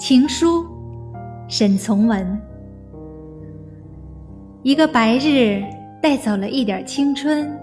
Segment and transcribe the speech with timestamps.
[0.00, 0.64] 情书，
[1.46, 2.40] 沈从文。
[4.62, 5.62] 一个白日
[6.00, 7.54] 带走了一点青春，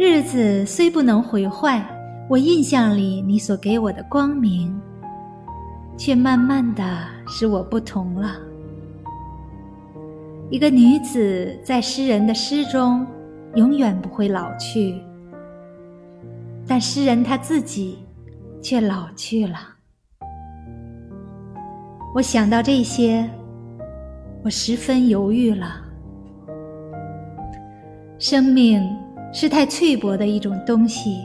[0.00, 1.80] 日子虽不能毁坏
[2.28, 4.76] 我印象里你所给我的光明，
[5.96, 6.82] 却慢慢的
[7.28, 8.34] 使我不同了。
[10.50, 13.06] 一个女子在诗人的诗中
[13.54, 15.00] 永远不会老去，
[16.66, 17.96] 但诗人他自己
[18.60, 19.76] 却老去了。
[22.12, 23.24] 我想到这些，
[24.42, 25.80] 我十分犹豫了。
[28.18, 28.82] 生命
[29.32, 31.18] 是太脆薄的一种东西，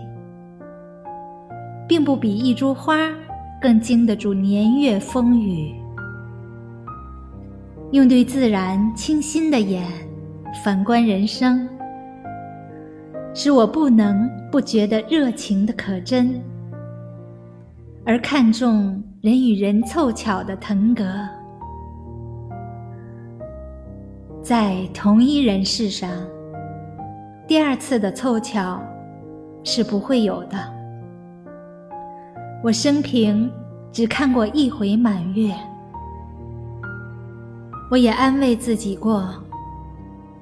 [1.88, 3.10] 并不比一株花
[3.60, 5.74] 更经得住年月风雨。
[7.92, 9.84] 用对自然清新的眼
[10.64, 11.68] 反观人生，
[13.34, 16.40] 使我不能不觉得热情的可真，
[18.06, 19.04] 而看重。
[19.22, 21.04] 人与人凑巧的腾格，
[24.40, 26.08] 在同一人世上，
[27.48, 28.80] 第二次的凑巧
[29.64, 30.60] 是不会有的。
[32.64, 33.52] 我生平
[33.92, 35.52] 只看过一回满月，
[37.90, 39.28] 我也安慰自己过，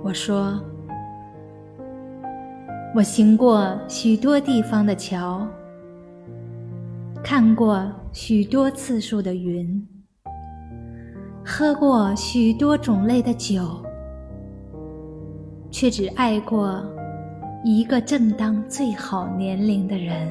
[0.04, 0.60] 我说，
[2.94, 5.48] 我行过许多地方的桥。
[7.24, 9.82] 看过许多次数的云，
[11.44, 13.82] 喝过许多种类的酒，
[15.72, 16.84] 却只爱过
[17.64, 20.28] 一个正当最好年龄的人。